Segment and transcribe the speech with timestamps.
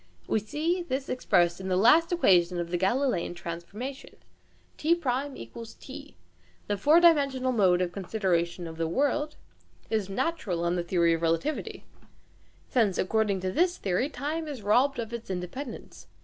[0.27, 4.15] We see this expressed in the last equation of the Galileian transformation
[4.79, 6.17] (t1 = t)
[6.65, 9.35] The four dimensional mode of consideration of the "world"
[9.91, 11.85] is natural on the theory of relativity,
[12.67, 16.07] since according to this theory time is robbed of its independence.